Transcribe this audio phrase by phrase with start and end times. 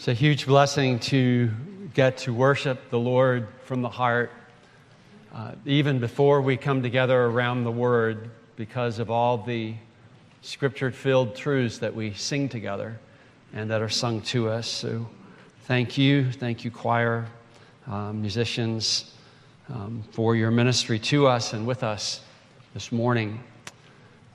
[0.00, 1.50] It's a huge blessing to
[1.92, 4.32] get to worship the Lord from the heart,
[5.34, 9.74] uh, even before we come together around the Word, because of all the
[10.40, 12.98] scripture filled truths that we sing together
[13.52, 14.66] and that are sung to us.
[14.66, 15.06] So,
[15.64, 16.32] thank you.
[16.32, 17.26] Thank you, choir,
[17.86, 19.12] um, musicians,
[19.68, 22.22] um, for your ministry to us and with us
[22.72, 23.38] this morning.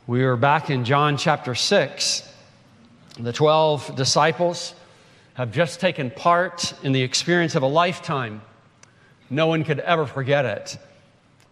[0.06, 2.32] We are back in John chapter 6.
[3.20, 4.76] The 12 disciples
[5.36, 8.42] have just taken part in the experience of a lifetime.
[9.30, 10.78] No one could ever forget it.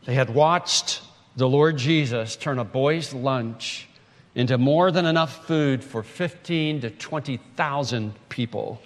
[0.06, 1.02] They had watched
[1.36, 3.88] the Lord Jesus turn a boy's lunch
[4.36, 8.82] into more than enough food for 15 to 20,000 people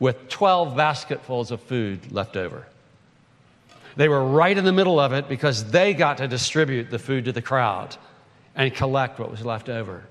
[0.00, 2.66] with 12 basketfuls of food left over.
[3.96, 7.26] They were right in the middle of it because they got to distribute the food
[7.26, 7.96] to the crowd
[8.56, 10.04] and collect what was left over.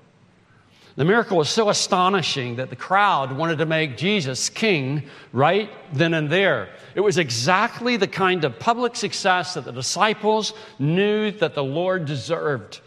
[0.96, 6.14] The miracle was so astonishing that the crowd wanted to make Jesus king right then
[6.14, 6.68] and there.
[6.94, 12.04] It was exactly the kind of public success that the disciples knew that the Lord
[12.04, 12.80] deserved.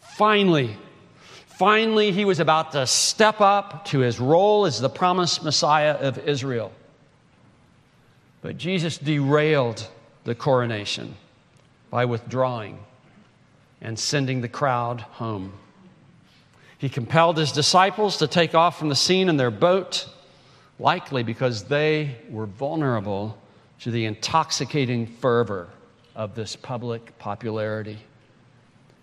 [0.00, 0.76] Finally,
[1.46, 6.18] finally, he was about to step up to his role as the promised Messiah of
[6.18, 6.70] Israel.
[8.42, 9.88] But Jesus derailed
[10.24, 11.14] the coronation
[11.90, 12.78] by withdrawing
[13.80, 15.54] and sending the crowd home.
[16.82, 20.08] He compelled his disciples to take off from the scene in their boat,
[20.80, 23.38] likely because they were vulnerable
[23.82, 25.68] to the intoxicating fervor
[26.16, 27.98] of this public popularity.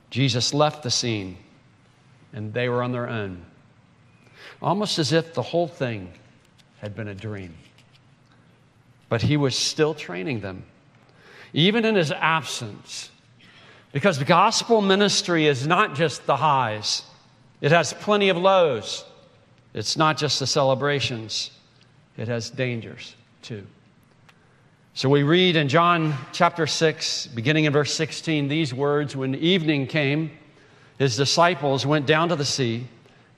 [0.09, 1.37] Jesus left the scene,
[2.33, 3.45] and they were on their own,
[4.61, 6.11] almost as if the whole thing
[6.79, 7.55] had been a dream.
[9.07, 10.65] But he was still training them,
[11.53, 13.09] even in his absence,
[13.93, 17.03] because gospel ministry is not just the highs.
[17.61, 19.05] It has plenty of lows.
[19.73, 21.51] It's not just the celebrations,
[22.17, 23.65] it has dangers too.
[24.93, 29.87] So we read in John chapter 6, beginning in verse 16, these words When evening
[29.87, 30.31] came,
[30.97, 32.87] his disciples went down to the sea,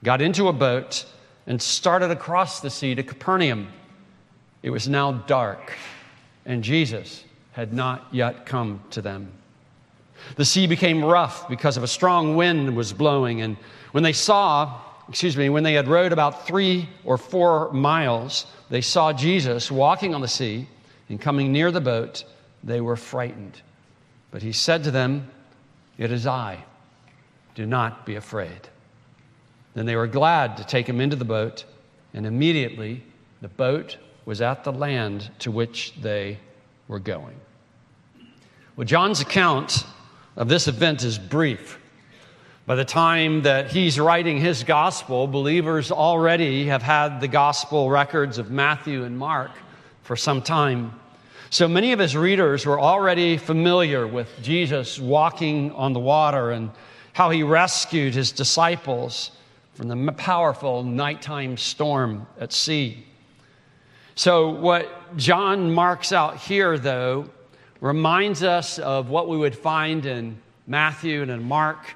[0.04, 1.06] got into a boat,
[1.46, 3.68] and started across the sea to Capernaum.
[4.64, 5.74] It was now dark,
[6.46, 9.32] and Jesus had not yet come to them.
[10.36, 13.58] The sea became rough because of a strong wind was blowing, and
[13.92, 18.82] when they saw, excuse me, when they had rowed about three or four miles, they
[18.82, 20.68] saw Jesus walking on the sea
[21.10, 22.24] and coming near the boat.
[22.64, 23.62] They were frightened.
[24.32, 25.30] But he said to them,
[25.98, 26.64] It is I.
[27.54, 28.70] Do not be afraid.
[29.74, 31.66] Then they were glad to take him into the boat,
[32.14, 33.04] and immediately
[33.42, 36.38] the boat was at the land to which they
[36.88, 37.36] were going.
[38.76, 39.86] Well, John's account
[40.36, 41.80] of this event is brief.
[42.66, 48.38] By the time that he's writing his gospel, believers already have had the gospel records
[48.38, 49.52] of Matthew and Mark
[50.04, 50.94] for some time.
[51.50, 56.72] So many of his readers were already familiar with Jesus walking on the water and
[57.14, 59.32] how he rescued his disciples
[59.74, 63.06] from the powerful nighttime storm at sea.
[64.16, 67.30] So, what John marks out here, though,
[67.82, 71.96] reminds us of what we would find in Matthew and in Mark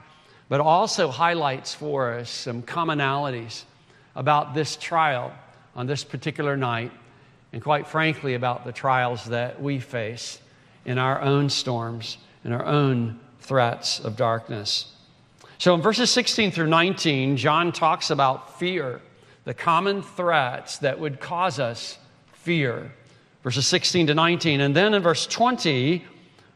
[0.50, 3.64] but also highlights for us some commonalities
[4.16, 5.34] about this trial
[5.76, 6.92] on this particular night,
[7.52, 10.40] and quite frankly, about the trials that we face
[10.86, 14.92] in our own storms, in our own threats of darkness.
[15.58, 19.02] So in verses 16 through 19, John talks about fear,
[19.46, 21.98] the common threats that would cause us
[22.34, 22.92] fear.
[23.46, 24.60] Verses 16 to 19.
[24.60, 26.04] And then in verse 20,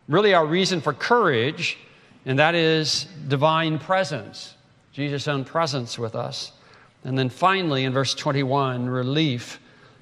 [0.09, 1.77] really our reason for courage
[2.25, 4.55] and that is divine presence,
[4.91, 6.51] Jesus' own presence with us.
[7.03, 9.59] And then finally, in verse 21, relief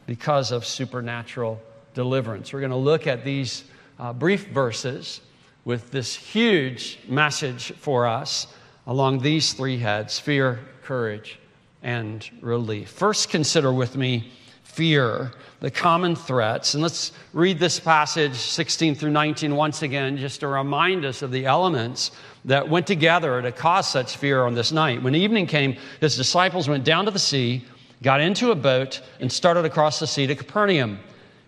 [0.08, 1.62] because of supernatural
[1.94, 2.52] deliverance.
[2.52, 3.66] We're going to look at these
[4.00, 5.22] uh, brief verses
[5.64, 8.48] with this huge message for us
[8.88, 11.40] along these three heads fear, courage,
[11.84, 12.90] and relief.
[12.90, 14.32] First, consider with me
[14.68, 16.76] fear, the common threats.
[16.76, 21.32] And let's read this passage 16 through 19 once again, just to remind us of
[21.32, 22.12] the elements
[22.46, 25.02] that went together to cause such fear on this night.
[25.02, 27.66] When evening came, his disciples went down to the sea,
[28.04, 31.00] got into a boat, and started across the sea to Capernaum.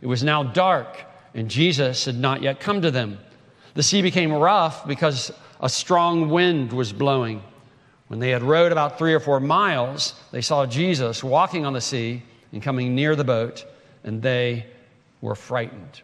[0.02, 0.98] It was now dark,
[1.36, 3.20] and Jesus had not yet come to them.
[3.76, 7.44] The sea became rough because a strong wind was blowing.
[8.08, 11.82] When they had rowed about three or four miles, they saw Jesus walking on the
[11.82, 13.66] sea and coming near the boat,
[14.04, 14.66] and they
[15.22, 16.02] were frightened.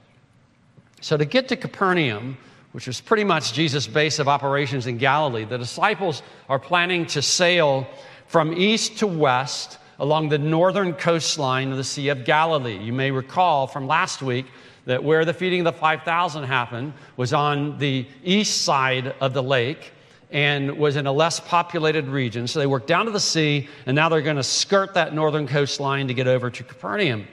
[1.01, 2.37] So, to get to Capernaum,
[2.71, 7.21] which was pretty much Jesus' base of operations in Galilee, the disciples are planning to
[7.21, 7.87] sail
[8.27, 12.77] from east to west along the northern coastline of the Sea of Galilee.
[12.77, 14.45] You may recall from last week
[14.85, 19.43] that where the feeding of the 5,000 happened was on the east side of the
[19.43, 19.93] lake
[20.35, 22.45] and was in a less populated region.
[22.45, 25.47] So they worked down to the sea, and now they're going to skirt that northern
[25.47, 27.25] coastline to get over to Capernaum.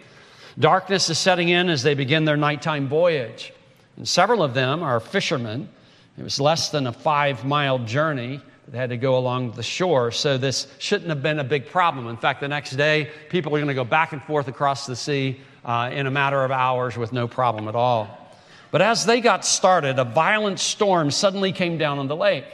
[0.57, 3.53] Darkness is setting in as they begin their nighttime voyage.
[3.97, 5.69] And several of them are fishermen.
[6.17, 8.41] It was less than a five mile journey.
[8.69, 12.07] They had to go along the shore, so this shouldn't have been a big problem.
[12.07, 14.95] In fact, the next day, people are going to go back and forth across the
[14.95, 18.37] sea uh, in a matter of hours with no problem at all.
[18.71, 22.45] But as they got started, a violent storm suddenly came down on the lake.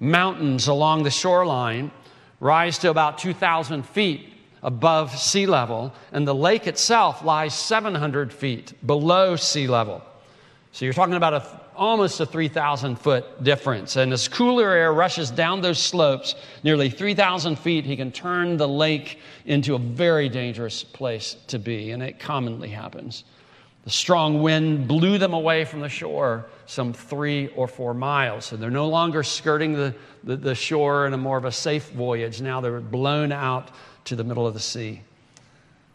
[0.00, 1.90] Mountains along the shoreline
[2.40, 4.32] rise to about 2,000 feet
[4.62, 10.02] above sea level, and the lake itself lies 700 feet below sea level.
[10.72, 13.96] So you're talking about a, almost a 3,000 foot difference.
[13.96, 18.68] And as cooler air rushes down those slopes, nearly 3,000 feet, he can turn the
[18.68, 21.90] lake into a very dangerous place to be.
[21.90, 23.24] And it commonly happens.
[23.84, 28.44] The strong wind blew them away from the shore some three or four miles.
[28.44, 31.90] So they're no longer skirting the, the, the shore in a more of a safe
[31.90, 32.40] voyage.
[32.40, 33.70] Now they're blown out
[34.04, 35.02] to the middle of the sea.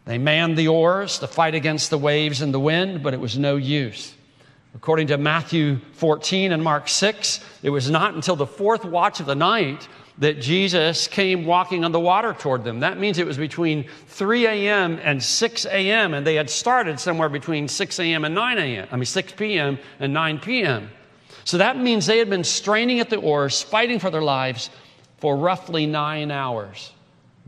[0.04, 3.38] They manned the oars to fight against the waves and the wind, but it was
[3.38, 4.14] no use.
[4.74, 9.26] According to Matthew 14 and Mark 6, it was not until the fourth watch of
[9.26, 9.88] the night
[10.18, 12.80] that Jesus came walking on the water toward them.
[12.80, 14.98] That means it was between 3 a.m.
[15.02, 18.24] and 6 a.m., and they had started somewhere between 6 a.m.
[18.24, 19.78] and 9 a.m., I mean 6 p.m.
[20.00, 20.90] and 9 p.m.
[21.44, 24.70] So that means they had been straining at the oars, fighting for their lives
[25.18, 26.92] for roughly nine hours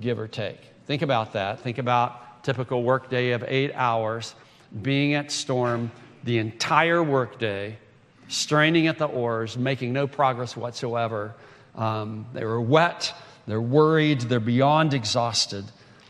[0.00, 0.60] give or take.
[0.86, 1.60] Think about that.
[1.60, 4.34] Think about typical workday of eight hours,
[4.82, 5.90] being at storm
[6.24, 7.76] the entire workday,
[8.28, 11.34] straining at the oars, making no progress whatsoever.
[11.78, 13.14] Um, they were wet,
[13.46, 15.64] they're worried, they're beyond exhausted.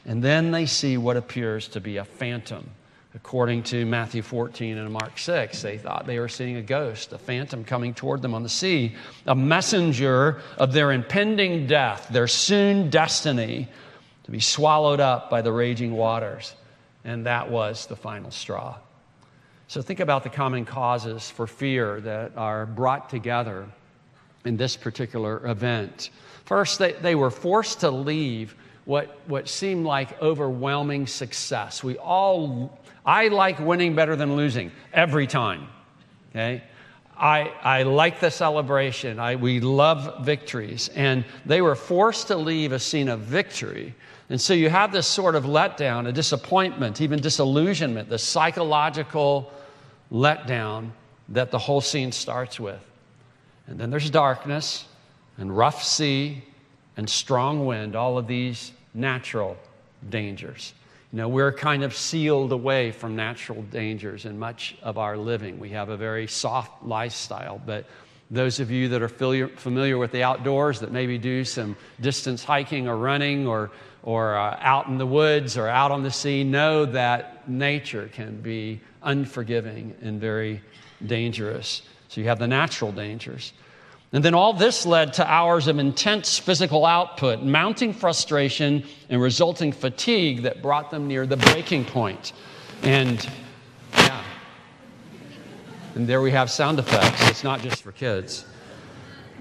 [0.07, 2.71] And then they see what appears to be a phantom.
[3.15, 7.19] According to Matthew 14 and Mark 6, they thought they were seeing a ghost, a
[7.19, 8.95] phantom coming toward them on the sea,
[9.27, 13.69] a messenger of their impending death, their soon destiny
[14.25, 16.55] to be swallowed up by the raging waters.
[17.05, 18.77] And that was the final straw.
[19.69, 23.69] So think about the common causes for fear that are brought together
[24.45, 26.11] in this particular event.
[26.45, 28.55] First, they, they were forced to leave
[28.85, 31.85] what, what seemed like overwhelming success.
[31.85, 35.69] We all I like winning better than losing every time.
[36.31, 36.63] Okay?
[37.17, 39.19] I, I like the celebration.
[39.19, 40.89] I, we love victories.
[40.95, 43.95] And they were forced to leave a scene of victory.
[44.29, 49.51] And so you have this sort of letdown, a disappointment, even disillusionment, the psychological
[50.13, 50.91] letdown
[51.31, 52.88] that the whole scene starts with.
[53.69, 54.87] And then there's darkness
[55.37, 56.43] and rough sea
[56.97, 59.57] and strong wind, all of these natural
[60.09, 60.73] dangers.
[61.13, 65.59] You know, we're kind of sealed away from natural dangers in much of our living.
[65.59, 67.87] We have a very soft lifestyle, but
[68.31, 72.87] those of you that are familiar with the outdoors that maybe do some distance hiking
[72.87, 73.71] or running or,
[74.03, 78.39] or uh, out in the woods or out on the sea know that nature can
[78.41, 80.61] be unforgiving and very
[81.07, 81.83] dangerous.
[82.09, 83.53] So you have the natural dangers.
[84.13, 89.71] And then all this led to hours of intense physical output, mounting frustration, and resulting
[89.71, 92.33] fatigue that brought them near the breaking point.
[92.83, 93.29] And
[93.93, 94.25] yeah.
[95.95, 97.29] And there we have sound effects.
[97.29, 98.47] It's not just for kids.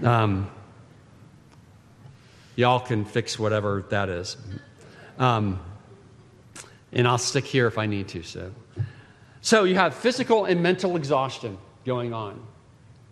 [0.04, 0.52] Um,
[2.58, 4.36] y'all can fix whatever that is.
[5.18, 5.62] Um,
[6.92, 8.24] and I'll stick here if I need to.
[8.24, 8.52] So,
[9.40, 12.46] so you have physical and mental exhaustion going on.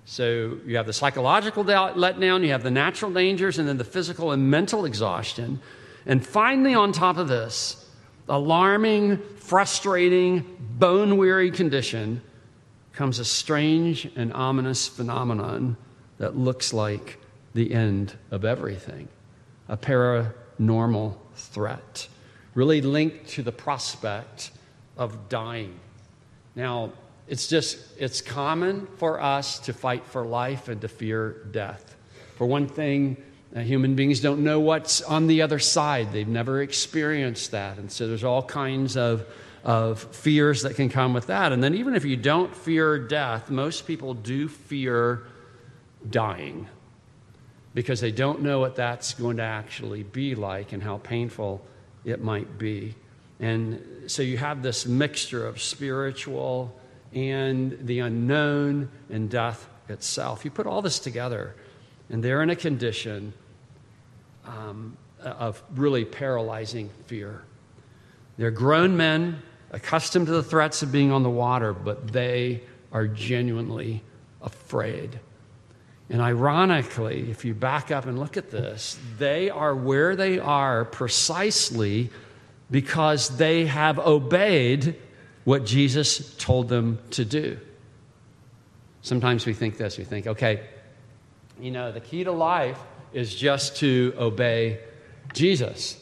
[0.05, 4.31] So you have the psychological letdown, you have the natural dangers, and then the physical
[4.31, 5.59] and mental exhaustion.
[6.05, 7.89] And finally, on top of this,
[8.29, 12.21] alarming, frustrating, bone weary condition
[12.93, 15.75] comes a strange and ominous phenomenon
[16.19, 17.19] that looks like
[17.53, 19.07] the end of everything
[19.67, 22.07] a paranormal threat,
[22.53, 24.51] really linked to the prospect
[24.95, 25.79] of dying.
[26.55, 26.91] Now,
[27.27, 31.95] it's just, it's common for us to fight for life and to fear death.
[32.37, 33.17] For one thing,
[33.55, 36.11] uh, human beings don't know what's on the other side.
[36.11, 37.77] They've never experienced that.
[37.77, 39.25] And so there's all kinds of,
[39.63, 41.51] of fears that can come with that.
[41.51, 45.23] And then, even if you don't fear death, most people do fear
[46.09, 46.67] dying
[47.73, 51.65] because they don't know what that's going to actually be like and how painful
[52.03, 52.95] it might be.
[53.39, 56.73] And so you have this mixture of spiritual
[57.15, 60.43] and the unknown and death itself.
[60.43, 61.55] You put all this together,
[62.09, 63.33] and they're in a condition
[64.45, 67.41] um, of really paralyzing fear.
[68.37, 69.41] They're grown men
[69.71, 74.03] accustomed to the threats of being on the water, but they are genuinely
[74.41, 75.19] afraid.
[76.09, 80.85] And ironically, if you back up and look at this, they are where they are
[80.85, 82.11] precisely
[82.69, 84.95] because they have obeyed
[85.45, 87.57] what Jesus told them to do.
[89.01, 90.67] Sometimes we think this we think, okay,
[91.61, 92.79] you know, the key to life
[93.13, 94.79] is just to obey
[95.33, 96.01] Jesus.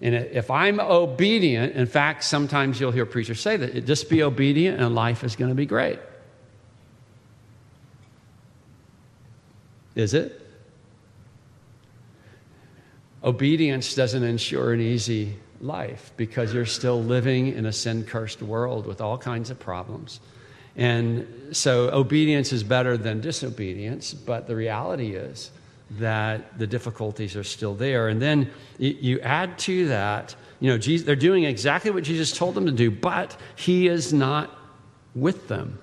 [0.00, 4.80] And if I'm obedient, in fact, sometimes you'll hear preachers say that just be obedient
[4.80, 5.98] and life is going to be great.
[9.94, 10.40] Is it?
[13.22, 18.86] Obedience doesn't ensure an easy life because you're still living in a sin cursed world
[18.86, 20.20] with all kinds of problems.
[20.76, 25.50] And so obedience is better than disobedience, but the reality is
[25.92, 28.08] that the difficulties are still there.
[28.08, 32.54] And then you add to that, you know, Jesus, they're doing exactly what Jesus told
[32.54, 34.50] them to do, but he is not
[35.14, 35.78] with them.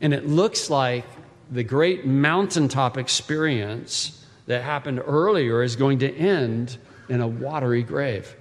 [0.00, 1.04] And it looks like
[1.50, 8.34] the great mountaintop experience that happened earlier is going to end in a watery grave.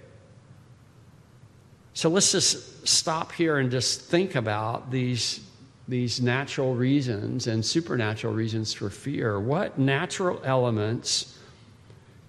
[1.94, 5.42] So let's just stop here and just think about these,
[5.88, 9.40] these natural reasons and supernatural reasons for fear.
[9.40, 11.38] What natural elements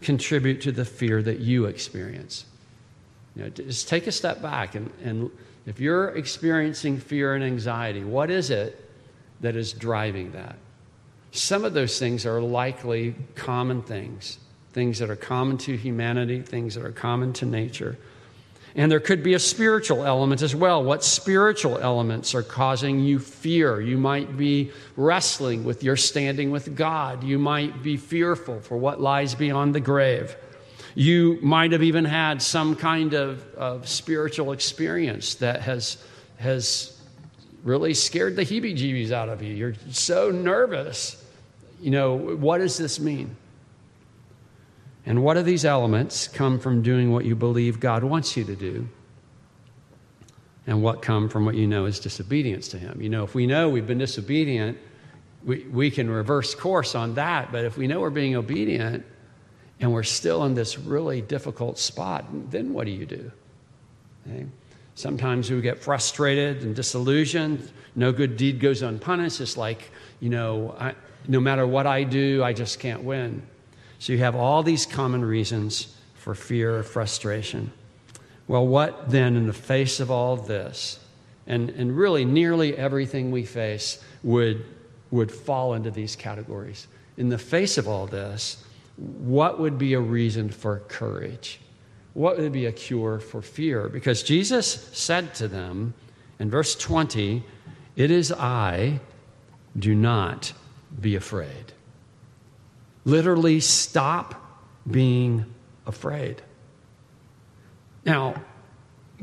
[0.03, 2.45] contribute to the fear that you experience?
[3.35, 5.31] You know, just take a step back and, and
[5.67, 8.91] if you're experiencing fear and anxiety, what is it
[9.41, 10.57] that is driving that?
[11.33, 14.39] Some of those things are likely common things,
[14.75, 17.97] things that are common to humanity, things that are common to nature.
[18.77, 20.83] And there could be a spiritual element as well.
[20.83, 23.81] What spiritual elements are causing you fear?
[23.81, 27.23] You might be wrestling with your standing with God.
[27.23, 30.37] You might be fearful for what lies beyond the grave.
[30.97, 35.99] You might have even had some kind of, of spiritual experience that has,
[36.39, 37.01] has
[37.63, 39.55] really scared the heebie jeebies out of you.
[39.55, 41.25] You're so nervous
[41.85, 43.37] you know, what does this mean?
[45.07, 48.57] And what of these elements come from doing what you believe God wants you to
[48.57, 48.89] do?
[50.67, 53.01] And what come from what you know is disobedience to Him?
[53.03, 54.79] You know, if we know we've been disobedient,
[55.45, 57.53] we, we can reverse course on that.
[57.53, 59.05] But if we know we're being obedient
[59.79, 63.31] and we're still in this really difficult spot, then what do you do?
[64.27, 64.47] Okay?
[64.95, 67.71] Sometimes we get frustrated and disillusioned.
[67.95, 69.41] No good deed goes unpunished.
[69.41, 70.95] It's like, you know, I,
[71.29, 73.43] no matter what I do, I just can't win.
[73.99, 77.73] So you have all these common reasons for fear or frustration.
[78.47, 80.99] Well, what then, in the face of all this,
[81.47, 84.65] and, and really nearly everything we face would,
[85.11, 86.87] would fall into these categories.
[87.17, 88.65] In the face of all this,
[88.97, 91.61] what would be a reason for courage?
[92.15, 93.89] What would be a cure for fear?
[93.89, 95.95] Because Jesus said to them
[96.39, 97.43] in verse 20,
[97.97, 99.01] It is I,
[99.79, 100.53] do not
[101.01, 101.74] be afraid.
[103.05, 104.41] Literally, stop
[104.91, 105.45] being
[105.87, 106.43] afraid.
[108.05, 108.43] Now,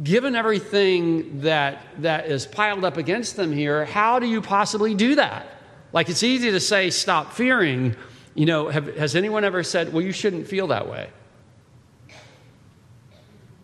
[0.01, 5.15] given everything that, that is piled up against them here, how do you possibly do
[5.15, 5.47] that?
[5.93, 7.95] Like, it's easy to say, stop fearing.
[8.33, 11.09] You know, have, has anyone ever said, well, you shouldn't feel that way?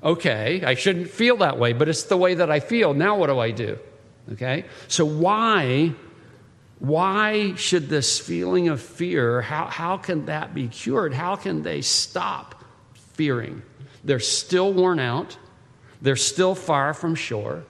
[0.04, 2.94] Okay, I shouldn't feel that way, but it's the way that I feel.
[2.94, 3.80] Now, what do I do?
[4.34, 5.94] Okay, so why
[6.80, 11.14] why should this feeling of fear, how, how can that be cured?
[11.14, 12.64] How can they stop
[13.14, 13.64] fearing?
[14.04, 15.38] They're still worn out,
[16.02, 17.64] they're still far from shore,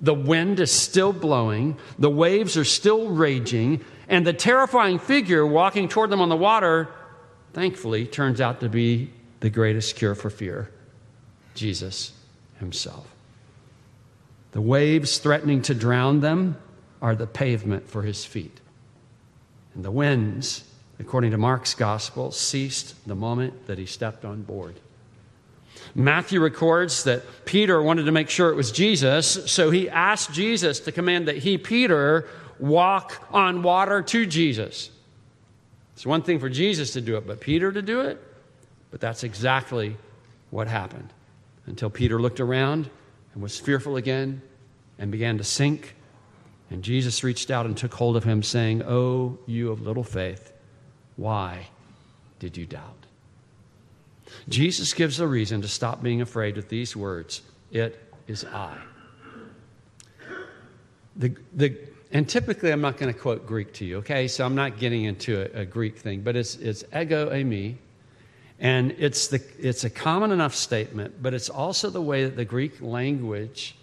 [0.00, 5.88] the wind is still blowing, the waves are still raging, and the terrifying figure walking
[5.88, 6.88] toward them on the water,
[7.52, 10.70] thankfully, turns out to be the greatest cure for fear
[11.54, 12.12] Jesus
[12.58, 13.08] Himself.
[14.52, 16.56] The waves threatening to drown them
[17.04, 18.60] are the pavement for his feet.
[19.74, 20.64] And the winds,
[20.98, 24.80] according to Mark's gospel, ceased the moment that he stepped on board.
[25.94, 30.80] Matthew records that Peter wanted to make sure it was Jesus, so he asked Jesus
[30.80, 32.26] to command that he, Peter,
[32.58, 34.88] walk on water to Jesus.
[35.92, 38.18] It's one thing for Jesus to do it, but Peter to do it?
[38.90, 39.98] But that's exactly
[40.48, 41.12] what happened
[41.66, 42.88] until Peter looked around
[43.34, 44.40] and was fearful again
[44.98, 45.96] and began to sink
[46.70, 50.52] and Jesus reached out and took hold of him, saying, Oh, you of little faith,
[51.16, 51.68] why
[52.38, 53.06] did you doubt?
[54.48, 58.76] Jesus gives a reason to stop being afraid with these words It is I.
[61.16, 61.76] The, the,
[62.10, 64.26] and typically, I'm not going to quote Greek to you, okay?
[64.26, 67.76] So I'm not getting into a, a Greek thing, but it's, it's ego eimi.
[68.58, 72.44] And it's, the, it's a common enough statement, but it's also the way that the
[72.44, 73.76] Greek language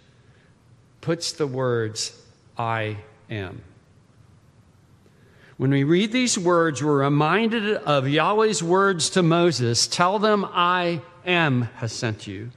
[1.00, 2.21] puts the words,
[2.56, 2.98] I
[3.30, 3.62] am.
[5.56, 11.02] When we read these words, we're reminded of Yahweh's words to Moses Tell them, I
[11.24, 12.50] am has sent you.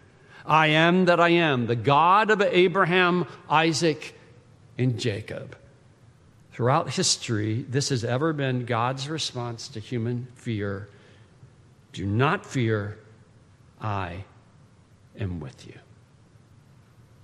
[0.46, 4.18] I am that I am, the God of Abraham, Isaac,
[4.78, 5.58] and Jacob.
[6.52, 10.88] Throughout history, this has ever been God's response to human fear.
[11.94, 12.98] Do not fear,
[13.82, 14.24] I
[15.20, 15.74] am with you.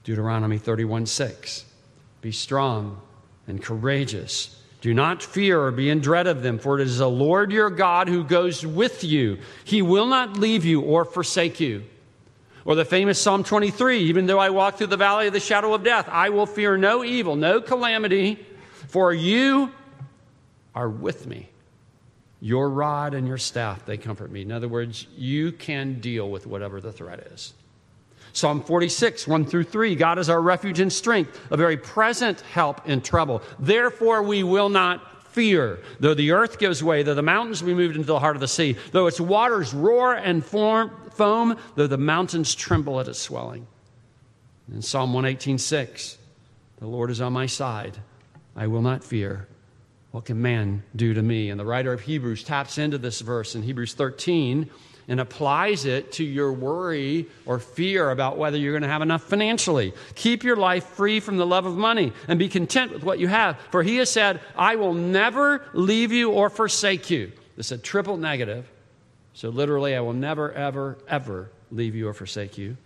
[0.04, 1.66] Deuteronomy 31 6.
[2.22, 3.01] Be strong
[3.48, 4.58] and courageous.
[4.82, 7.70] Do not fear or be in dread of them, for it is the Lord your
[7.70, 9.38] God who goes with you.
[9.63, 11.84] He will not leave you or forsake you.
[12.66, 15.74] Or the famous Psalm 23 even though I walk through the valley of the shadow
[15.74, 18.40] of death, I will fear no evil, no calamity,
[18.88, 19.72] for you
[20.75, 21.50] are with me.
[22.40, 24.42] Your rod and your staff, they comfort me.
[24.42, 27.54] In other words, you can deal with whatever the threat is.
[28.34, 32.88] Psalm 46, 1 through 3 God is our refuge and strength, a very present help
[32.88, 33.42] in trouble.
[33.60, 35.80] Therefore, we will not fear.
[36.00, 38.48] Though the earth gives way, though the mountains be moved into the heart of the
[38.48, 43.68] sea, though its waters roar and form, foam, though the mountains tremble at its swelling.
[44.72, 46.18] In Psalm 118, 6,
[46.80, 47.98] the Lord is on my side.
[48.56, 49.48] I will not fear.
[50.12, 51.50] What can man do to me?
[51.50, 54.70] And the writer of Hebrews taps into this verse in Hebrews 13
[55.12, 59.22] and applies it to your worry or fear about whether you're going to have enough
[59.22, 59.94] financially.
[60.15, 63.27] Keep your life free from the love of money and be content with what you
[63.27, 63.60] have.
[63.72, 67.34] For he has said, I will never leave you or forsake you.
[67.58, 68.72] This is a triple negative.
[69.34, 72.77] So, literally, I will never, ever, ever leave you or forsake you.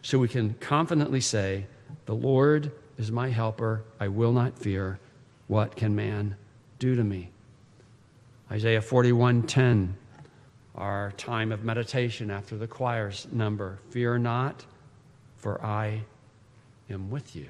[0.00, 1.66] So we can confidently say,
[2.06, 3.84] The Lord is my helper.
[4.00, 4.98] I will not fear.
[5.46, 6.36] What can man
[6.78, 7.28] do to me?
[8.50, 9.92] Isaiah 41:10
[10.76, 13.78] our time of meditation after the choir's number.
[13.90, 14.64] Fear not,
[15.36, 16.02] for I
[16.90, 17.46] am with you.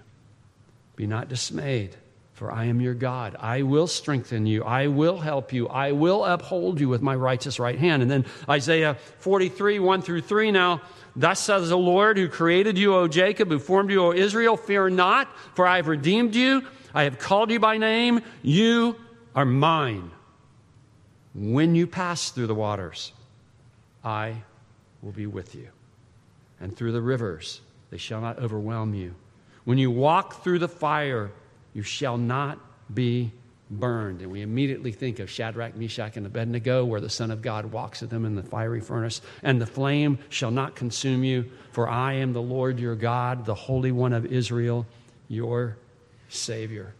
[0.96, 1.96] Be not dismayed,
[2.32, 3.36] for I am your God.
[3.38, 4.64] I will strengthen you.
[4.64, 5.68] I will help you.
[5.68, 8.02] I will uphold you with my righteous right hand.
[8.02, 10.82] And then Isaiah 43, 1 through 3 now.
[11.14, 14.90] Thus says the Lord, who created you, O Jacob, who formed you, O Israel, fear
[14.90, 16.62] not, for I have redeemed you.
[16.94, 18.20] I have called you by name.
[18.42, 18.96] You
[19.34, 20.10] are mine.
[21.34, 23.12] When you pass through the waters,
[24.06, 24.36] I
[25.02, 25.68] will be with you.
[26.60, 29.14] And through the rivers, they shall not overwhelm you.
[29.64, 31.32] When you walk through the fire,
[31.74, 32.58] you shall not
[32.94, 33.32] be
[33.68, 34.22] burned.
[34.22, 38.00] And we immediately think of Shadrach, Meshach, and Abednego, where the Son of God walks
[38.00, 39.20] with them in the fiery furnace.
[39.42, 43.56] And the flame shall not consume you, for I am the Lord your God, the
[43.56, 44.86] Holy One of Israel,
[45.26, 45.76] your
[46.28, 46.94] Savior.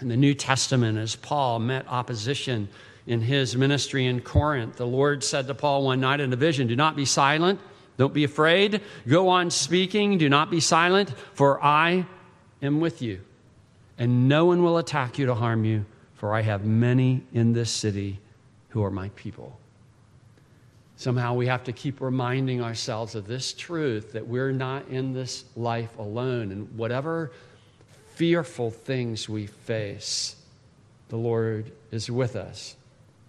[0.00, 2.68] In the New Testament, as Paul met opposition
[3.06, 4.76] in his ministry in Corinth.
[4.76, 7.60] The Lord said to Paul one night in a vision, Do not be silent.
[7.96, 8.80] Don't be afraid.
[9.06, 10.18] Go on speaking.
[10.18, 12.06] Do not be silent, for I
[12.62, 13.20] am with you.
[13.98, 15.84] And no one will attack you to harm you,
[16.14, 18.18] for I have many in this city
[18.70, 19.58] who are my people.
[20.96, 25.44] Somehow we have to keep reminding ourselves of this truth that we're not in this
[25.56, 26.52] life alone.
[26.52, 27.32] And whatever
[28.14, 30.36] fearful things we face,
[31.08, 32.76] the Lord is with us.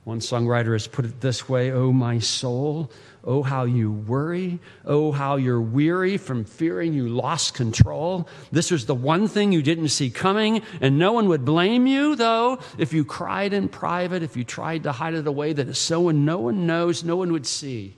[0.04, 2.92] One songwriter has put it this way Oh, my soul,
[3.24, 4.60] oh, how you worry.
[4.86, 8.28] Oh, how you're weary from fearing you lost control.
[8.52, 12.16] This was the one thing you didn't see coming, and no one would blame you,
[12.16, 16.10] though, if you cried in private, if you tried to hide it away that so
[16.10, 17.96] and no one knows, no one would see,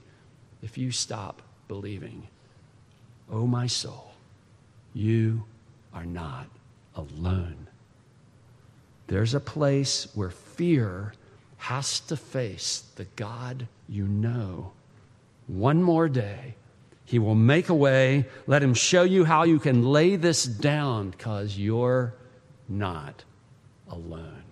[0.61, 2.27] if you stop believing.
[3.31, 4.13] Oh, my soul,
[4.93, 5.43] you
[5.91, 6.45] are not
[6.95, 7.67] alone.
[9.07, 11.13] There's a place where fear
[11.65, 14.71] has to face the God you know.
[15.47, 16.53] One more day,
[17.05, 18.27] He will make a way.
[18.45, 22.13] Let Him show you how you can lay this down because you're
[22.69, 23.23] not
[23.89, 24.43] alone.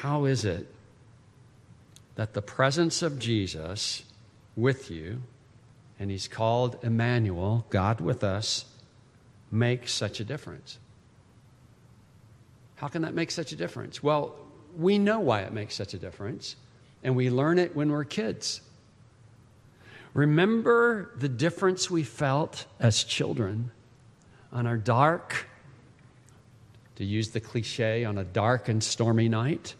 [0.00, 0.66] How is it
[2.14, 4.04] that the presence of Jesus
[4.56, 5.20] with you,
[6.00, 8.64] and He's called Emmanuel, God with us,
[9.50, 10.78] makes such a difference?
[12.76, 14.02] How can that make such a difference?
[14.02, 14.36] Well,
[14.76, 16.56] we know why it makes such a difference,
[17.02, 18.60] and we learn it when we're kids.
[20.12, 23.70] Remember the difference we felt as children
[24.52, 25.48] on our dark,
[26.96, 29.74] to use the cliche, on a dark and stormy night,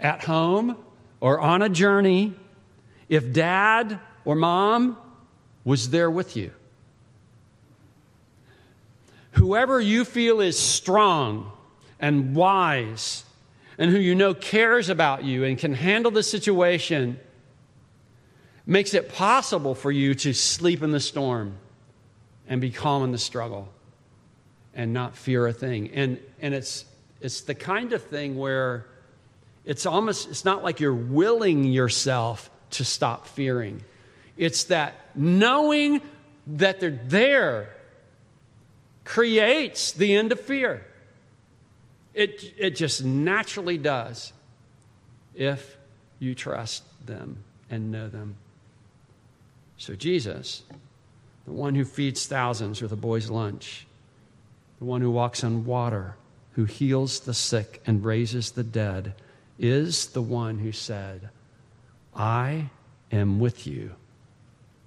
[0.00, 0.76] at home
[1.20, 2.34] or on a journey,
[3.08, 4.96] if dad or mom
[5.64, 6.50] was there with you.
[9.32, 11.52] Whoever you feel is strong
[12.00, 13.24] and wise
[13.78, 17.18] and who you know cares about you and can handle the situation
[18.66, 21.56] makes it possible for you to sleep in the storm
[22.48, 23.68] and be calm in the struggle
[24.74, 25.90] and not fear a thing.
[25.92, 26.84] And, and it's,
[27.20, 28.86] it's the kind of thing where
[29.64, 33.82] it's almost, it's not like you're willing yourself to stop fearing.
[34.36, 36.00] It's that knowing
[36.46, 37.70] that they're there
[39.04, 40.86] creates the end of fear.
[42.14, 44.32] It, it just naturally does
[45.34, 45.76] if
[46.18, 48.36] you trust them and know them.
[49.76, 50.62] So, Jesus,
[51.44, 53.86] the one who feeds thousands with a boy's lunch,
[54.78, 56.16] the one who walks on water,
[56.52, 59.14] who heals the sick and raises the dead,
[59.58, 61.30] is the one who said,
[62.14, 62.70] I
[63.10, 63.92] am with you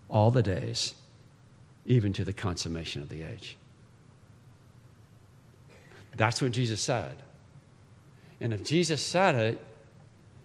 [0.09, 0.95] all the days,
[1.85, 3.57] even to the consummation of the age.
[6.17, 7.15] That's what Jesus said.
[8.41, 9.63] And if Jesus said it,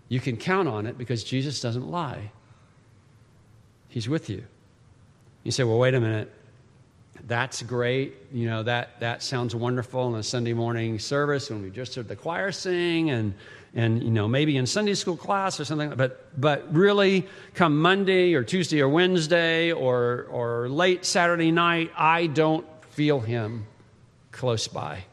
[0.08, 2.30] you can count on it because Jesus doesn't lie.
[3.88, 4.44] He's with you.
[5.42, 6.30] You say, well, wait a minute.
[7.26, 8.14] That's great.
[8.32, 12.08] You know, that, that sounds wonderful in a Sunday morning service when we just heard
[12.08, 13.34] the choir sing and,
[13.74, 15.90] and you know, maybe in Sunday school class or something.
[15.90, 22.26] But, but really, come Monday or Tuesday or Wednesday or, or late Saturday night, I
[22.26, 23.66] don't feel him
[24.30, 25.04] close by.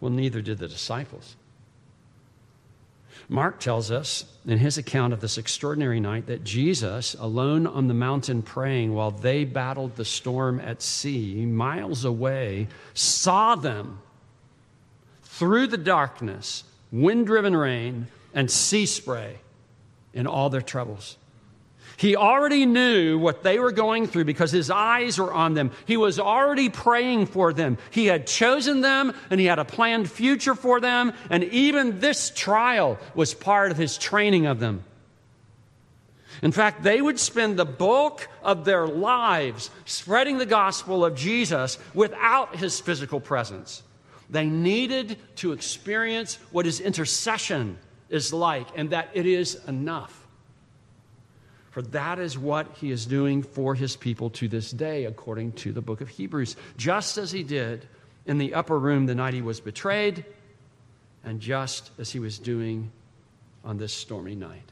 [0.00, 1.36] Well, neither did the disciples.
[3.28, 7.94] Mark tells us in his account of this extraordinary night that Jesus, alone on the
[7.94, 14.00] mountain praying while they battled the storm at sea, miles away, saw them
[15.22, 19.38] through the darkness, wind driven rain, and sea spray
[20.12, 21.16] in all their troubles.
[22.00, 25.70] He already knew what they were going through because his eyes were on them.
[25.84, 27.76] He was already praying for them.
[27.90, 31.12] He had chosen them and he had a planned future for them.
[31.28, 34.82] And even this trial was part of his training of them.
[36.40, 41.76] In fact, they would spend the bulk of their lives spreading the gospel of Jesus
[41.92, 43.82] without his physical presence.
[44.30, 47.76] They needed to experience what his intercession
[48.08, 50.19] is like and that it is enough
[51.70, 55.72] for that is what he is doing for his people to this day, according to
[55.72, 57.86] the book of Hebrews, just as he did
[58.26, 60.24] in the upper room the night he was betrayed,
[61.24, 62.90] and just as he was doing
[63.64, 64.64] on this stormy night.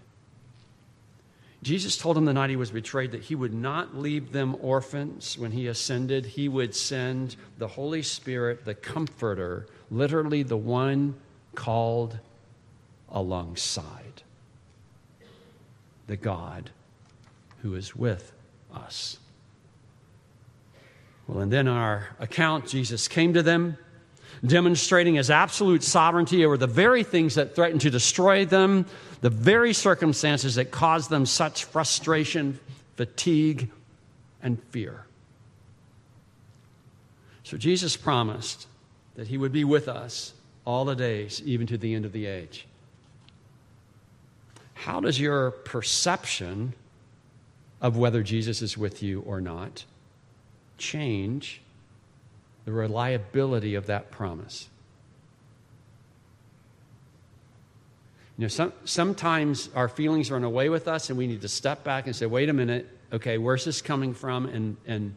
[1.63, 5.37] Jesus told him the night he was betrayed that he would not leave them orphans
[5.37, 6.25] when he ascended.
[6.25, 11.15] He would send the Holy Spirit, the Comforter, literally the one
[11.55, 12.19] called
[13.11, 14.23] alongside,
[16.07, 16.71] the God
[17.63, 18.33] who is with
[18.73, 19.19] us.
[21.27, 23.77] Well, and then our account, Jesus came to them,
[24.45, 28.87] demonstrating his absolute sovereignty over the very things that threatened to destroy them,
[29.21, 32.59] the very circumstances that caused them such frustration,
[32.97, 33.71] fatigue,
[34.43, 35.05] and fear.
[37.43, 38.67] So Jesus promised
[39.17, 40.33] that he would be with us
[40.65, 42.67] all the days, even to the end of the age.
[44.75, 46.75] How does your perception
[47.81, 49.85] of whether Jesus is with you or not
[50.79, 51.61] change
[52.65, 54.69] the reliability of that promise.
[58.37, 61.83] You know, some, sometimes our feelings run away with us, and we need to step
[61.83, 64.47] back and say, wait a minute, okay, where's this coming from?
[64.47, 65.15] And, and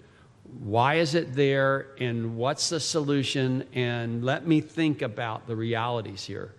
[0.59, 1.87] why is it there?
[1.99, 3.65] And what's the solution?
[3.73, 6.51] And let me think about the realities here.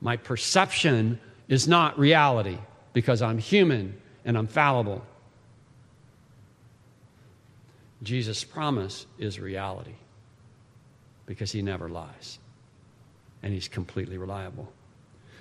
[0.00, 2.58] My perception is not reality
[2.94, 5.04] because I'm human and I'm fallible.
[8.02, 9.94] Jesus' promise is reality
[11.26, 12.38] because he never lies
[13.42, 14.72] and he's completely reliable.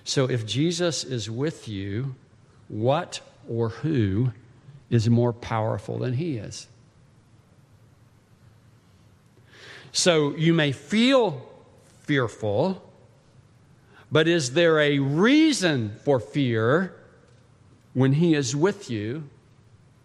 [0.03, 2.15] So if Jesus is with you,
[2.67, 4.31] what or who
[4.89, 6.67] is more powerful than he is?
[9.91, 11.45] So you may feel
[12.03, 12.81] fearful,
[14.11, 16.95] but is there a reason for fear
[17.93, 19.23] when He is with you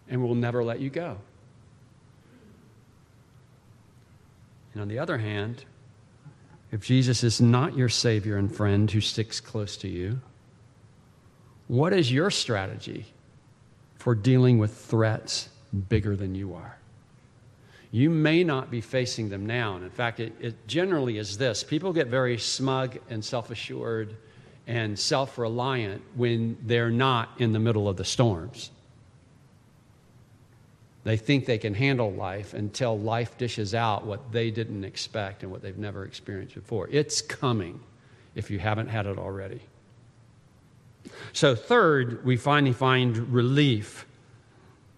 [0.09, 1.19] and will never let you go.
[4.73, 5.65] And on the other hand,
[6.71, 10.21] if Jesus is not your Savior and friend who sticks close to you,
[11.69, 13.07] what is your strategy
[13.97, 15.49] for dealing with threats
[15.89, 16.77] bigger than you are?
[17.91, 19.77] You may not be facing them now.
[19.77, 24.17] And in fact, it, it generally is this people get very smug and self assured
[24.67, 28.71] and self reliant when they're not in the middle of the storms.
[31.05, 35.53] They think they can handle life until life dishes out what they didn't expect and
[35.53, 36.89] what they've never experienced before.
[36.91, 37.81] It's coming.
[38.35, 39.61] if you haven't had it already.
[41.33, 44.05] So, third, we finally find relief.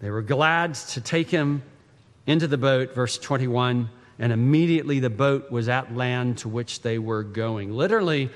[0.00, 1.62] They were glad to take him
[2.26, 6.98] into the boat, verse 21, and immediately the boat was at land to which they
[6.98, 7.70] were going.
[7.70, 8.30] Literally,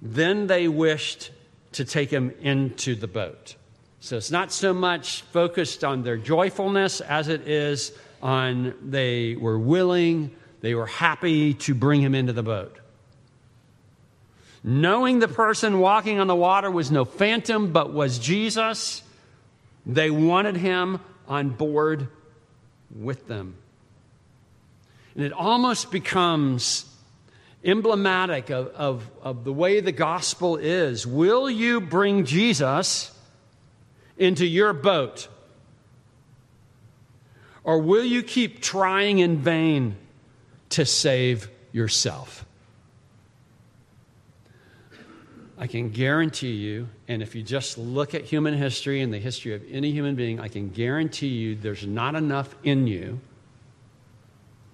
[0.00, 1.30] then they wished
[1.72, 3.56] to take him into the boat.
[4.00, 9.58] So it's not so much focused on their joyfulness as it is on they were
[9.58, 10.30] willing,
[10.60, 12.78] they were happy to bring him into the boat.
[14.64, 19.02] Knowing the person walking on the water was no phantom, but was Jesus,
[19.84, 22.08] they wanted him on board
[22.94, 23.54] with them.
[25.14, 26.84] And it almost becomes
[27.66, 31.06] emblematic of, of, of the way the gospel is.
[31.06, 33.12] Will you bring Jesus
[34.16, 35.28] into your boat?
[37.64, 39.96] Or will you keep trying in vain
[40.70, 42.44] to save yourself?
[45.58, 49.54] I can guarantee you, and if you just look at human history and the history
[49.54, 53.20] of any human being, I can guarantee you there's not enough in you.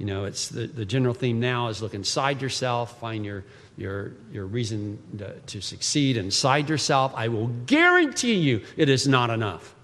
[0.02, 3.44] You know, it's the, the general theme now is look inside yourself, find your,
[3.76, 7.12] your, your reason to, to succeed inside yourself.
[7.14, 9.76] I will guarantee you it is not enough.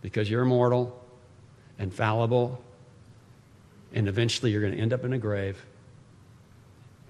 [0.00, 0.98] Because you're mortal
[1.78, 2.64] and fallible,
[3.92, 5.62] and eventually you're going to end up in a grave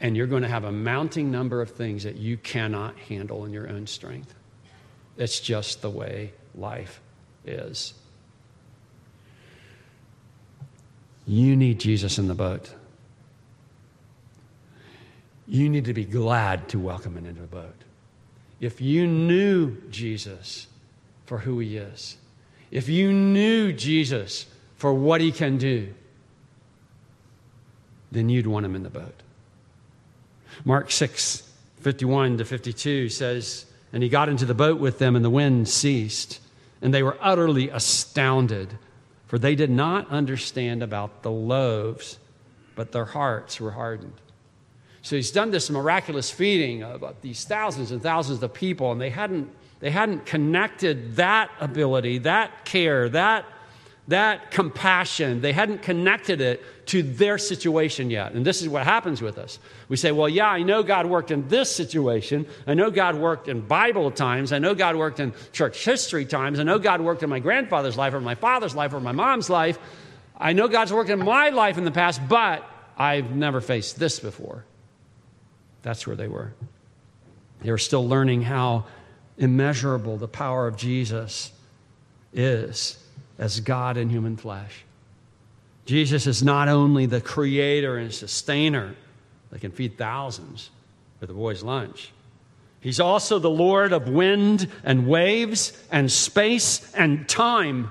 [0.01, 3.53] and you're going to have a mounting number of things that you cannot handle in
[3.53, 4.35] your own strength.
[5.17, 7.01] It's just the way life
[7.47, 7.95] is.
[11.27, 12.75] You need Jesus in the boat.
[15.47, 17.75] You need to be glad to welcome him into the boat.
[18.61, 20.67] If you knew Jesus
[21.27, 22.17] for who he is,
[22.71, 25.93] if you knew Jesus for what he can do,
[28.11, 29.23] then you'd want him in the boat.
[30.65, 31.43] Mark 6,
[31.81, 35.69] 51 to 52 says, And he got into the boat with them, and the wind
[35.69, 36.41] ceased.
[36.81, 38.79] And they were utterly astounded,
[39.35, 42.21] for they did not understand about the loaves,
[42.77, 44.21] but their hearts were hardened.
[45.03, 49.11] So he's done this miraculous feeding of these thousands and thousands of people, and they
[49.11, 53.45] hadn't, they hadn't connected that ability, that care, that
[54.09, 58.33] that compassion, they hadn't connected it to their situation yet.
[58.33, 59.59] And this is what happens with us.
[59.89, 62.47] We say, well, yeah, I know God worked in this situation.
[62.67, 64.53] I know God worked in Bible times.
[64.53, 66.61] I know God worked in church history times.
[66.61, 69.49] I know God worked in my grandfather's life or my father's life or my mom's
[69.49, 69.79] life.
[70.37, 74.21] I know God's worked in my life in the past, but I've never faced this
[74.21, 74.67] before.
[75.81, 76.53] That's where they were.
[77.63, 78.85] They were still learning how
[79.39, 81.53] immeasurable the power of Jesus
[82.35, 82.99] is
[83.39, 84.85] as God in human flesh.
[85.87, 88.95] Jesus is not only the creator and sustainer
[89.51, 90.71] that can feed thousands
[91.21, 92.11] with a boy's lunch,
[92.81, 97.91] he's also the Lord of wind and waves and space and time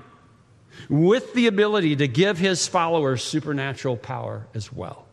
[0.88, 5.06] with the ability to give his followers supernatural power as well.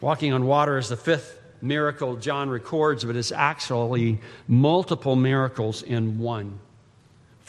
[0.00, 6.18] Walking on water is the fifth miracle John records, but it's actually multiple miracles in
[6.18, 6.58] one.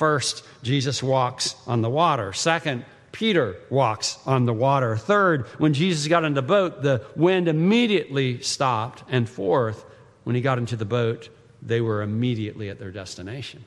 [0.02, 2.34] First, Jesus walks on the water.
[2.34, 4.98] Second, Peter walks on the water.
[4.98, 9.04] Third, when Jesus got in the boat, the wind immediately stopped.
[9.10, 9.86] And fourth,
[10.24, 11.30] when he got into the boat,
[11.62, 13.64] they were immediately at their destination.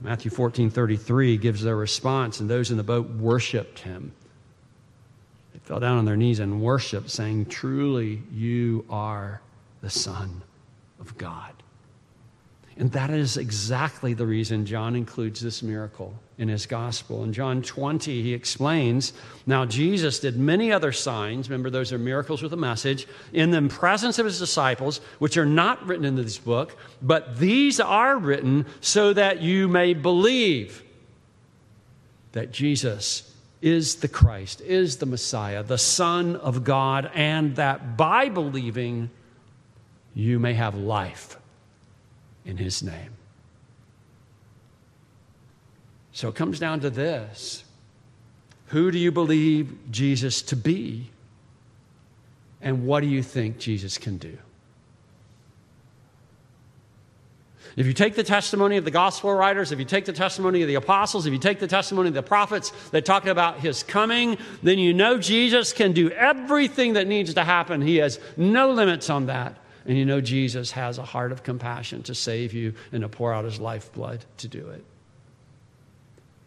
[0.00, 4.12] Matthew 14 33 gives their response, and those in the boat worshiped him.
[5.54, 9.40] They fell down on their knees and worshiped, saying, Truly, you are
[9.80, 10.40] the Son
[11.00, 11.61] of God.
[12.82, 17.22] And that is exactly the reason John includes this miracle in his gospel.
[17.22, 19.12] In John 20, he explains
[19.46, 21.48] Now, Jesus did many other signs.
[21.48, 25.46] Remember, those are miracles with a message in the presence of his disciples, which are
[25.46, 30.82] not written in this book, but these are written so that you may believe
[32.32, 38.28] that Jesus is the Christ, is the Messiah, the Son of God, and that by
[38.28, 39.08] believing,
[40.14, 41.36] you may have life
[42.44, 43.16] in his name.
[46.12, 47.64] So it comes down to this
[48.66, 51.10] Who do you believe Jesus to be?
[52.60, 54.38] And what do you think Jesus can do?
[57.74, 60.68] If you take the testimony of the gospel writers, if you take the testimony of
[60.68, 64.36] the apostles, if you take the testimony of the prophets that talk about his coming,
[64.62, 67.80] then you know Jesus can do everything that needs to happen.
[67.80, 69.56] He has no limits on that.
[69.86, 73.32] And you know Jesus has a heart of compassion to save you and to pour
[73.32, 74.84] out his lifeblood to do it.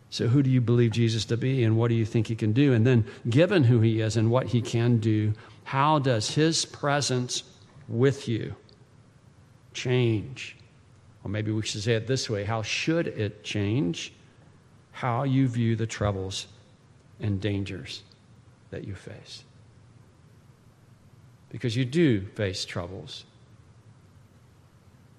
[0.10, 2.54] So, who do you believe Jesus to be, and what do you think he can
[2.54, 2.72] do?
[2.72, 5.34] And then, given who he is and what he can do,
[5.66, 7.44] How does His presence
[7.90, 8.56] with you
[9.74, 10.56] change?
[11.24, 14.14] Or maybe we should say it this way How should it change
[14.92, 16.48] how you view the troubles
[17.20, 18.04] and dangers
[18.70, 19.44] that you face?
[21.56, 23.24] Because you do face troubles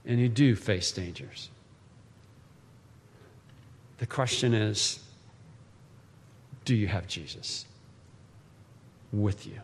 [0.05, 1.49] and you do face dangers.
[3.97, 5.01] The question is
[6.67, 7.65] do you have Jesus
[9.15, 9.59] with you?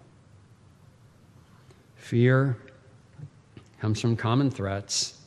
[1.96, 2.56] Fear
[3.82, 5.18] comes from common threats.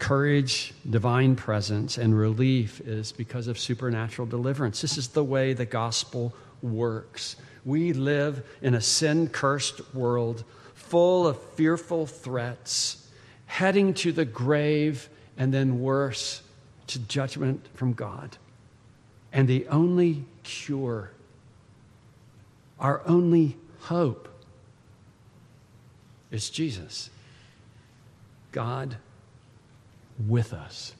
[0.00, 4.80] Courage, divine presence, and relief is because of supernatural deliverance.
[4.80, 7.36] This is the way the gospel works.
[7.64, 13.08] We live in a sin cursed world full of fearful threats,
[13.46, 16.42] heading to the grave and then worse,
[16.88, 18.36] to judgment from God.
[19.32, 21.10] And the only cure,
[22.78, 24.28] our only hope,
[26.30, 27.10] is Jesus.
[28.52, 28.96] God
[30.28, 30.94] with us.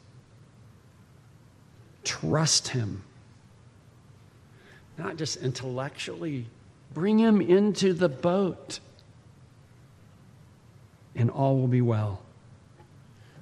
[2.02, 3.02] Trust Him.
[4.96, 6.46] Not just intellectually,
[6.92, 8.78] bring Him into the boat,
[11.16, 12.22] and all will be well.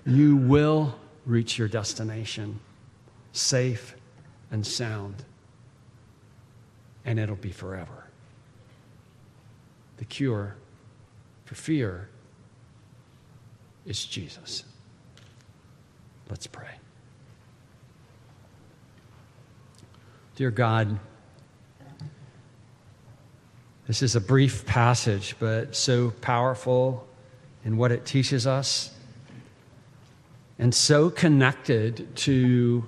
[0.07, 2.61] You will reach your destination
[3.33, 3.95] safe
[4.51, 5.25] and sound,
[7.05, 8.05] and it'll be forever.
[9.99, 10.57] The cure
[11.45, 12.09] for fear
[13.87, 14.65] is Jesus.
[16.29, 16.77] Let's pray.
[20.37, 20.99] Dear God,
[23.87, 27.07] this is a brief passage, but so powerful
[27.65, 28.93] in what it teaches us
[30.59, 32.85] and so connected to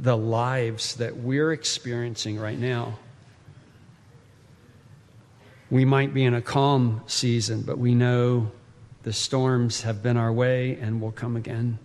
[0.00, 2.98] the lives that we're experiencing right now.
[5.70, 8.50] We might be in a calm season, but we know
[9.04, 11.78] the storms have been our way and will come again.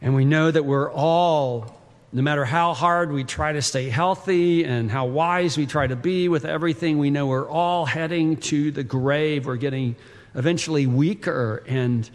[0.00, 1.80] And we know that we're all,
[2.14, 5.96] no matter how hard we try to stay healthy and how wise we try to
[5.96, 9.46] be with everything, we know we're all heading to the grave.
[9.46, 9.96] We're getting
[10.36, 12.08] eventually weaker and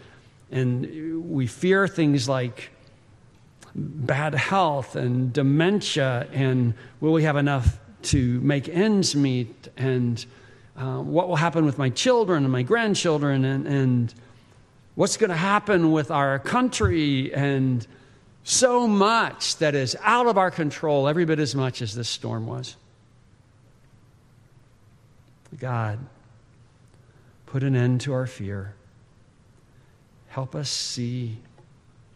[0.52, 2.72] and we fear things like
[3.76, 9.68] bad health and dementia and will we have enough to make ends meet?
[9.76, 10.26] And
[10.78, 13.44] uh, what will happen with my children and my grandchildren?
[13.44, 14.14] And, and
[14.96, 17.34] what's going to happen with our country?
[17.34, 17.86] And
[18.50, 22.48] so much that is out of our control every bit as much as this storm
[22.48, 22.76] was.
[25.60, 26.00] God
[27.46, 28.74] put an end to our fear.
[30.30, 31.38] Help us see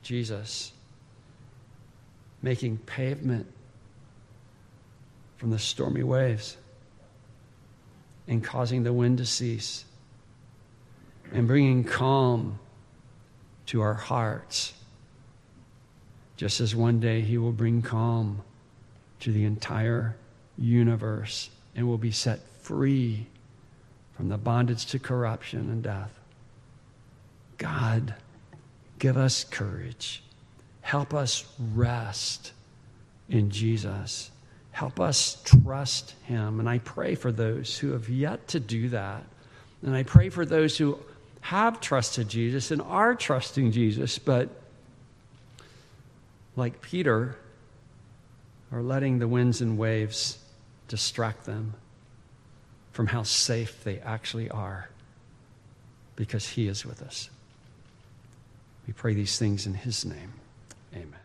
[0.01, 0.71] Jesus
[2.41, 3.45] making pavement
[5.37, 6.57] from the stormy waves
[8.27, 9.85] and causing the wind to cease
[11.31, 12.57] and bringing calm
[13.67, 14.73] to our hearts,
[16.37, 18.41] just as one day He will bring calm
[19.21, 20.15] to the entire
[20.57, 23.27] universe and will be set free
[24.13, 26.19] from the bondage to corruption and death.
[27.57, 28.15] God,
[28.99, 30.23] give us courage.
[30.81, 32.51] Help us rest
[33.29, 34.31] in Jesus.
[34.71, 36.59] Help us trust Him.
[36.59, 39.23] And I pray for those who have yet to do that.
[39.81, 40.97] And I pray for those who
[41.41, 44.49] have trusted Jesus and are trusting Jesus, but
[46.55, 47.35] like Peter,
[48.71, 50.39] are letting the winds and waves
[50.87, 51.75] distract them
[52.91, 54.89] from how safe they actually are
[56.15, 57.29] because He is with us.
[58.87, 60.33] We pray these things in his name.
[60.93, 61.22] Amen.